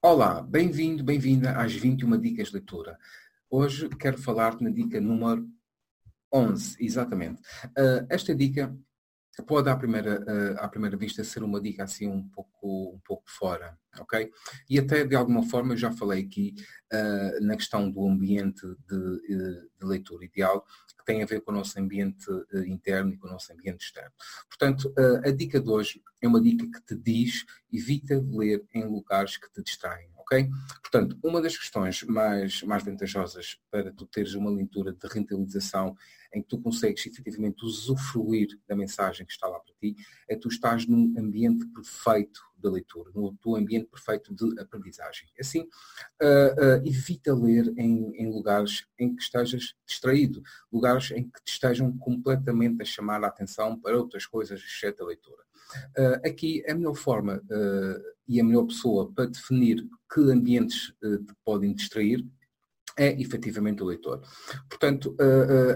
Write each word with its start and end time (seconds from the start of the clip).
Olá, 0.00 0.40
bem-vindo, 0.40 1.02
bem-vinda 1.02 1.60
às 1.60 1.74
21 1.74 2.20
Dicas 2.20 2.48
de 2.48 2.54
Leitura. 2.54 2.96
Hoje 3.50 3.88
quero 3.88 4.16
falar-te 4.16 4.62
na 4.62 4.70
dica 4.70 5.00
número 5.00 5.44
11, 6.32 6.76
exatamente. 6.78 7.42
Uh, 7.76 8.06
esta 8.08 8.32
dica 8.32 8.72
pode 9.42 9.68
à 9.68 9.76
primeira, 9.76 10.20
uh, 10.20 10.58
à 10.58 10.68
primeira 10.68 10.96
vista 10.96 11.22
ser 11.22 11.42
uma 11.42 11.60
dica 11.60 11.84
assim 11.84 12.06
um 12.08 12.28
pouco, 12.28 12.94
um 12.94 13.00
pouco 13.04 13.24
fora, 13.26 13.78
ok? 13.98 14.30
E 14.68 14.78
até 14.78 15.04
de 15.04 15.14
alguma 15.14 15.42
forma 15.42 15.74
eu 15.74 15.76
já 15.76 15.90
falei 15.90 16.24
aqui 16.24 16.54
uh, 16.92 17.44
na 17.44 17.56
questão 17.56 17.90
do 17.90 18.06
ambiente 18.06 18.66
de, 18.88 19.68
de, 19.78 19.86
leitura 19.86 20.24
ideal, 20.24 20.64
que 20.98 21.04
tem 21.04 21.22
a 21.22 21.26
ver 21.26 21.40
com 21.40 21.52
o 21.52 21.54
nosso 21.54 21.78
ambiente 21.78 22.26
interno 22.66 23.12
e 23.12 23.16
com 23.16 23.28
o 23.28 23.30
nosso 23.30 23.52
ambiente 23.52 23.84
externo. 23.84 24.12
Portanto, 24.48 24.92
a 25.24 25.30
dica 25.30 25.60
de 25.60 25.70
hoje 25.70 26.02
é 26.20 26.28
uma 26.28 26.40
dica 26.40 26.66
que 26.66 26.84
te 26.84 27.00
diz 27.00 27.46
evita 27.72 28.22
ler 28.30 28.64
em 28.74 28.84
lugares 28.84 29.36
que 29.36 29.50
te 29.50 29.62
distraem, 29.62 30.10
ok? 30.30 30.50
Portanto, 30.82 31.18
uma 31.22 31.40
das 31.40 31.56
questões 31.56 32.02
mais, 32.02 32.62
mais 32.62 32.84
vantajosas 32.84 33.58
para 33.70 33.90
tu 33.92 34.06
teres 34.06 34.34
uma 34.34 34.50
leitura 34.50 34.92
de 34.92 35.08
rentabilização 35.08 35.96
em 36.32 36.42
que 36.42 36.48
tu 36.48 36.60
consegues 36.60 37.06
efetivamente 37.06 37.64
usufruir 37.64 38.48
da 38.68 38.76
mensagem 38.76 39.24
que 39.24 39.32
está 39.32 39.48
lá 39.48 39.57
ti, 39.78 39.96
é 40.28 40.36
tu 40.36 40.48
estás 40.48 40.86
num 40.86 41.14
ambiente 41.18 41.66
perfeito 41.66 42.40
de 42.56 42.68
leitura, 42.68 43.10
no 43.14 43.36
teu 43.36 43.56
ambiente 43.56 43.88
perfeito 43.88 44.34
de 44.34 44.60
aprendizagem. 44.60 45.28
Assim, 45.38 45.60
uh, 45.60 46.80
uh, 46.82 46.86
evita 46.86 47.32
ler 47.34 47.72
em, 47.76 48.14
em, 48.16 48.30
lugares 48.30 48.84
em 48.98 49.14
que 49.14 49.22
estejas 49.22 49.74
distraído, 49.86 50.42
lugares 50.72 51.10
em 51.12 51.24
que 51.24 51.42
te 51.44 51.52
estejam 51.52 51.96
completamente 51.98 52.82
a 52.82 52.84
chamar 52.84 53.22
a 53.22 53.28
atenção 53.28 53.78
para 53.78 53.96
outras 53.96 54.26
coisas, 54.26 54.60
exceto 54.60 55.04
a 55.04 55.06
leitura. 55.06 55.42
Uh, 55.96 56.28
aqui 56.28 56.64
a 56.68 56.74
melhor 56.74 56.94
forma 56.94 57.42
e 58.26 58.40
a 58.40 58.44
melhor 58.44 58.66
pessoa 58.66 59.12
para 59.12 59.26
definir 59.26 59.86
que 60.12 60.20
ambientes 60.20 60.92
te 61.00 61.34
podem 61.44 61.74
distrair 61.74 62.24
é 62.98 63.20
efetivamente 63.20 63.82
o 63.82 63.86
leitor. 63.86 64.20
Portanto, 64.68 65.16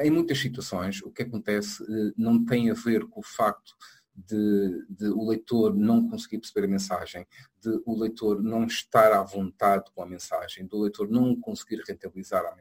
em 0.00 0.10
muitas 0.10 0.38
situações, 0.38 1.00
o 1.02 1.10
que 1.10 1.22
acontece 1.22 1.82
não 2.16 2.44
tem 2.44 2.70
a 2.70 2.74
ver 2.74 3.06
com 3.06 3.20
o 3.20 3.22
facto 3.22 3.74
de, 4.14 4.86
de, 4.88 5.08
o 5.08 5.28
leitor 5.28 5.74
não 5.74 6.08
conseguir 6.08 6.38
perceber 6.38 6.66
a 6.66 6.70
mensagem, 6.70 7.26
de 7.60 7.80
o 7.84 7.98
leitor 7.98 8.42
não 8.42 8.64
estar 8.64 9.12
à 9.12 9.22
vontade 9.22 9.90
com 9.92 10.02
a 10.02 10.06
mensagem, 10.06 10.66
do 10.66 10.80
leitor 10.80 11.10
não 11.10 11.34
conseguir 11.36 11.82
rentabilizar 11.86 12.44
a, 12.44 12.50
a 12.50 12.54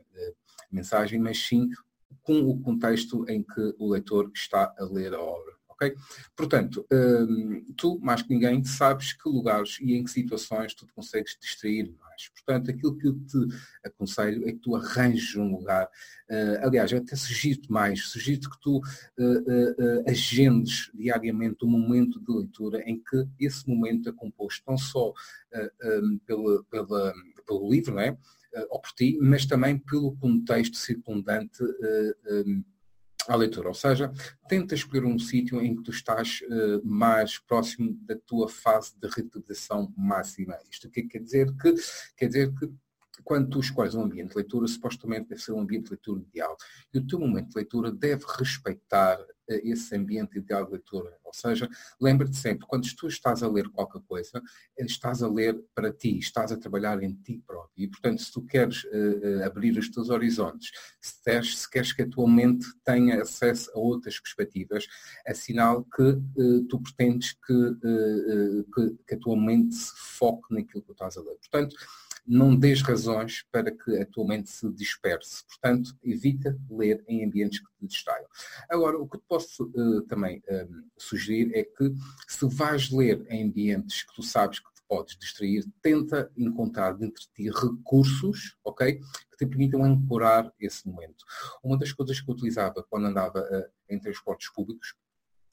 mensagem, 0.72 1.20
mas 1.20 1.38
sim 1.38 1.70
com 2.22 2.40
o 2.42 2.60
contexto 2.62 3.26
em 3.30 3.44
que 3.44 3.76
o 3.78 3.90
leitor 3.90 4.32
está 4.34 4.74
a 4.78 4.86
ler 4.86 5.14
a 5.14 5.22
obra. 5.22 5.53
Okay? 5.74 5.96
Portanto, 6.36 6.86
hum, 6.92 7.66
tu, 7.76 8.00
mais 8.02 8.22
que 8.22 8.34
ninguém, 8.34 8.64
sabes 8.64 9.14
que 9.14 9.30
lugares 9.30 9.78
e 9.82 9.96
em 9.96 10.04
que 10.04 10.12
situações 10.12 10.74
tu 10.74 10.86
te 10.86 10.94
consegues 10.94 11.38
distrair 11.40 11.94
mais. 12.00 12.30
Portanto, 12.30 12.72
aquilo 12.72 12.98
que 12.98 13.08
eu 13.08 13.20
te 13.20 13.38
aconselho 13.84 14.48
é 14.48 14.52
que 14.52 14.60
tu 14.60 14.76
arranjes 14.76 15.36
um 15.36 15.52
lugar. 15.52 15.88
Uh, 16.30 16.66
aliás, 16.66 16.92
eu 16.92 17.00
até 17.00 17.16
sugiro-te 17.16 17.72
mais, 17.72 18.08
sugiro-te 18.08 18.50
que 18.50 18.60
tu 18.62 18.78
uh, 18.78 18.82
uh, 18.82 20.10
agendes 20.10 20.92
diariamente 20.94 21.66
um 21.66 21.70
momento 21.70 22.20
de 22.20 22.32
leitura 22.32 22.82
em 22.86 23.02
que 23.02 23.28
esse 23.40 23.68
momento 23.68 24.10
é 24.10 24.12
composto 24.12 24.64
não 24.68 24.78
só 24.78 25.14
um, 25.84 26.20
pela, 26.26 26.64
pela, 26.66 27.14
pelo 27.46 27.70
livro, 27.70 27.96
não 27.96 28.02
é? 28.02 28.18
ou 28.70 28.80
por 28.80 28.92
ti, 28.92 29.18
mas 29.20 29.48
também 29.48 29.80
pelo 29.80 30.16
contexto 30.18 30.78
circundante 30.78 31.64
um, 31.64 32.64
à 33.28 33.36
leitura. 33.36 33.68
Ou 33.68 33.74
seja, 33.74 34.12
tenta 34.48 34.76
escolher 34.76 35.06
um 35.06 35.18
sítio 35.18 35.62
em 35.62 35.76
que 35.76 35.84
tu 35.84 35.92
estás 35.92 36.42
uh, 36.42 36.82
mais 36.84 37.38
próximo 37.40 37.98
da 38.02 38.16
tua 38.26 38.48
fase 38.50 38.98
de 38.98 39.08
rentabilização 39.08 39.94
máxima. 39.96 40.58
Isto 40.70 40.90
que 40.90 41.04
quer 41.04 41.20
dizer 41.20 41.52
que 41.58 41.74
quer 42.18 42.28
dizer 42.28 42.54
que 42.54 42.72
quando 43.24 43.50
tu 43.50 43.60
escolhes 43.60 43.96
um 43.96 44.04
ambiente 44.04 44.32
de 44.32 44.38
leitura, 44.38 44.68
supostamente 44.68 45.30
deve 45.30 45.42
ser 45.42 45.54
um 45.54 45.62
ambiente 45.62 45.86
de 45.86 45.92
leitura 45.92 46.22
ideal. 46.22 46.58
E 46.94 46.98
o 46.98 47.06
teu 47.06 47.20
momento 47.20 47.50
de 47.50 47.56
leitura 47.56 47.92
deve 47.92 48.26
respeitar 48.38 49.18
esse 49.48 49.96
ambiente 49.96 50.40
de 50.40 50.54
leitura. 50.54 51.18
Ou 51.24 51.34
seja, 51.34 51.70
lembra-te 52.00 52.38
sempre, 52.38 52.68
quando 52.68 52.88
tu 52.96 53.08
estás 53.08 53.42
a 53.42 53.48
ler 53.48 53.70
qualquer 53.70 54.02
coisa, 54.04 54.42
estás 54.78 55.24
a 55.24 55.28
ler 55.28 55.60
para 55.74 55.92
ti, 55.92 56.18
estás 56.20 56.52
a 56.52 56.58
trabalhar 56.58 57.02
em 57.02 57.14
ti 57.14 57.42
próprio. 57.46 57.86
E, 57.86 57.88
portanto, 57.88 58.22
se 58.22 58.32
tu 58.32 58.46
queres 58.46 58.84
uh, 58.84 59.44
abrir 59.46 59.78
os 59.78 59.90
teus 59.90 60.10
horizontes, 60.10 60.72
se 61.02 61.14
se 61.44 61.70
queres 61.70 61.92
que 61.92 62.04
a 62.04 62.10
tua 62.10 62.30
mente 62.30 62.68
tenha 62.84 63.22
acesso 63.22 63.72
a 63.74 63.80
outras 63.80 64.20
perspectivas, 64.20 64.86
é 65.26 65.34
sinal 65.34 65.84
que 65.86 66.04
uh, 66.04 66.64
tu 66.66 66.80
pretendes 66.80 67.34
que, 67.34 67.78
que, 68.74 68.98
que, 69.08 69.16
a 69.16 69.20
tua 69.20 69.36
mente 69.36 69.76
se 69.76 69.92
foque 69.96 70.54
naquilo 70.54 70.82
que 70.82 70.88
tu 70.88 70.94
estás 70.94 71.18
a 71.18 71.22
ler. 71.22 71.38
Portanto, 71.38 71.76
não 72.26 72.56
dês 72.56 72.82
razões 72.82 73.44
para 73.52 73.72
que 73.72 73.98
a 73.98 74.06
tua 74.06 74.26
mente 74.26 74.50
se 74.50 74.70
disperse. 74.72 75.44
Portanto, 75.46 75.96
evita 76.04 76.58
ler 76.70 77.04
em 77.08 77.26
ambientes 77.26 77.60
que 77.60 77.66
te 77.66 77.88
distraiam. 77.88 78.28
Agora, 78.74 78.98
o 78.98 79.08
que 79.08 79.20
te 79.20 79.24
posso 79.28 79.66
uh, 79.66 80.02
também 80.08 80.40
uh, 80.40 80.84
sugerir 80.98 81.52
é 81.54 81.64
que 81.64 81.94
se 82.28 82.48
vais 82.48 82.90
ler 82.90 83.24
em 83.30 83.46
ambientes 83.46 84.02
que 84.02 84.16
tu 84.16 84.24
sabes 84.24 84.60
que 84.60 84.74
te 84.74 84.82
podes 84.88 85.16
distrair, 85.16 85.64
tenta 85.80 86.32
encontrar 86.36 86.94
dentro 86.94 87.22
de 87.22 87.30
ti 87.36 87.52
recursos, 87.52 88.58
ok? 88.64 89.00
Que 89.30 89.38
te 89.38 89.46
permitam 89.46 89.84
ancorar 89.84 90.52
esse 90.60 90.88
momento. 90.88 91.24
Uma 91.64 91.78
das 91.78 91.92
coisas 91.92 92.20
que 92.20 92.28
eu 92.28 92.34
utilizava 92.34 92.84
quando 92.90 93.06
andava 93.06 93.42
uh, 93.42 93.72
em 93.88 94.00
transportes 94.00 94.52
públicos 94.52 94.96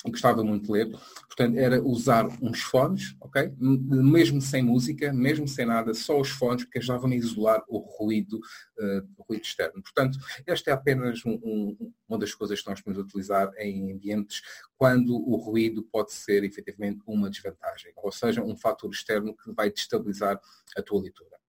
gostava 0.09 0.43
muito 0.43 0.66
de 0.66 0.72
ler, 0.72 0.91
portanto, 1.27 1.59
era 1.59 1.83
usar 1.83 2.27
uns 2.41 2.61
fones, 2.62 3.15
ok? 3.21 3.53
Mesmo 3.59 4.41
sem 4.41 4.62
música, 4.62 5.12
mesmo 5.12 5.47
sem 5.47 5.66
nada, 5.66 5.93
só 5.93 6.19
os 6.19 6.31
fones, 6.31 6.65
porque 6.65 6.78
ajudavam 6.78 7.11
a 7.11 7.15
isolar 7.15 7.62
o 7.69 7.78
ruído, 7.78 8.38
uh, 8.38 9.09
o 9.19 9.22
ruído 9.22 9.43
externo. 9.43 9.83
Portanto, 9.83 10.19
esta 10.47 10.71
é 10.71 10.72
apenas 10.72 11.25
um, 11.27 11.33
um, 11.43 11.93
uma 12.09 12.19
das 12.19 12.34
coisas 12.34 12.62
que 12.62 12.71
nós 12.71 12.81
podemos 12.81 13.06
utilizar 13.06 13.53
em 13.59 13.93
ambientes 13.93 14.41
quando 14.78 15.15
o 15.15 15.37
ruído 15.37 15.83
pode 15.83 16.12
ser 16.12 16.44
efetivamente 16.44 17.03
uma 17.06 17.28
desvantagem, 17.28 17.93
ou 17.97 18.11
seja, 18.11 18.43
um 18.43 18.56
fator 18.56 18.91
externo 18.91 19.37
que 19.37 19.53
vai 19.53 19.71
destabilizar 19.71 20.41
a 20.77 20.82
tua 20.82 21.03
leitura. 21.03 21.41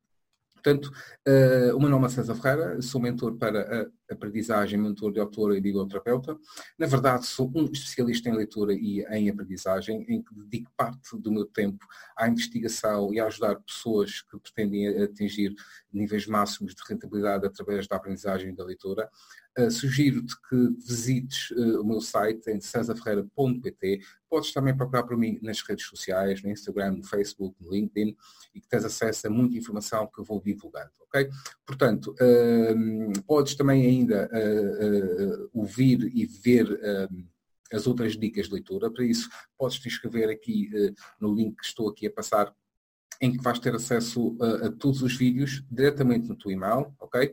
Portanto, 0.62 0.92
uh, 1.28 1.76
o 1.76 1.80
meu 1.80 1.90
nome 1.90 2.06
é 2.06 2.10
César 2.10 2.36
Ferreira, 2.36 2.82
sou 2.82 3.02
mentor 3.02 3.36
para 3.36 3.82
a 3.82 3.88
aprendizagem, 4.14 4.80
mentor 4.80 5.12
de 5.12 5.20
autor 5.20 5.56
e 5.56 5.62
biblioterapeuta. 5.62 6.38
Na 6.78 6.88
verdade, 6.88 7.26
sou 7.26 7.52
um 7.56 7.66
especialista 7.66 8.30
em 8.30 8.36
leitura 8.36 8.74
e 8.74 9.04
em 9.10 9.30
aprendizagem, 9.30 10.06
em 10.08 10.22
que 10.22 10.34
dedico 10.34 10.72
parte 10.76 11.18
do 11.18 11.32
meu 11.32 11.46
tempo 11.46 11.86
à 12.16 12.28
investigação 12.28 13.14
e 13.14 13.20
a 13.20 13.28
ajudar 13.28 13.56
pessoas 13.62 14.22
que 14.22 14.40
pretendem 14.40 14.88
atingir 15.04 15.54
níveis 15.92 16.26
máximos 16.26 16.74
de 16.74 16.82
rentabilidade 16.88 17.46
através 17.46 17.88
da 17.88 17.96
aprendizagem 17.96 18.50
e 18.50 18.56
da 18.56 18.64
leitura. 18.64 19.10
Uh, 19.58 19.70
Sugiro-te 19.70 20.34
que 20.48 20.56
visites 20.88 21.52
uh, 21.52 21.82
o 21.82 21.86
meu 21.86 22.00
site 22.00 22.50
em 22.50 22.62
cesarferreira.pt. 22.62 24.00
Podes 24.30 24.54
também 24.54 24.76
procurar 24.76 25.04
por 25.04 25.18
mim 25.18 25.38
nas 25.42 25.62
redes 25.62 25.86
sociais, 25.88 26.42
no 26.42 26.50
Instagram, 26.50 26.94
no 26.94 27.04
Facebook, 27.04 27.56
no 27.60 27.70
LinkedIn 27.70 28.16
e 28.56 28.62
que 28.62 28.68
tens 28.70 28.86
acesso 28.86 29.28
a 29.28 29.30
muita 29.30 29.58
informação 29.58 30.08
que 30.08 30.22
eu 30.22 30.24
vou 30.24 30.42
divulgando, 30.42 30.92
ok? 31.02 31.30
Portanto, 31.66 32.14
uh, 32.14 33.22
podes 33.24 33.56
também 33.56 34.01
ainda 34.02 34.30
ouvir 35.54 36.12
e 36.14 36.26
ver 36.26 36.68
as 37.72 37.88
outras 37.88 38.18
dicas 38.18 38.48
de 38.48 38.54
leitura. 38.54 38.92
Para 38.92 39.06
isso, 39.06 39.30
podes 39.58 39.80
te 39.80 39.88
inscrever 39.88 40.30
aqui 40.30 40.70
no 41.20 41.34
link 41.34 41.56
que 41.56 41.66
estou 41.66 41.90
aqui 41.90 42.08
a 42.08 42.12
passar 42.12 42.54
em 43.22 43.32
que 43.32 43.44
vais 43.44 43.60
ter 43.60 43.76
acesso 43.76 44.36
a, 44.42 44.68
a 44.68 44.72
todos 44.72 45.04
os 45.04 45.16
vídeos 45.16 45.64
diretamente 45.70 46.28
no 46.28 46.36
teu 46.36 46.52
e-mail, 46.52 46.92
ok? 47.00 47.32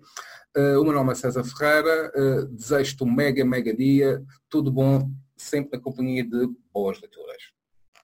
Uh, 0.55 0.81
o 0.81 0.85
meu 0.85 0.93
nome 0.93 1.13
é 1.13 1.15
César 1.15 1.43
Ferreira, 1.45 2.13
uh, 2.15 2.47
desejo-te 2.49 3.03
um 3.03 3.11
mega, 3.11 3.45
mega 3.45 3.75
dia, 3.75 4.23
tudo 4.51 4.71
bom, 4.71 5.11
sempre 5.35 5.79
na 5.79 5.83
companhia 5.83 6.23
de 6.23 6.47
boas 6.73 7.01
leituras. 7.01 7.58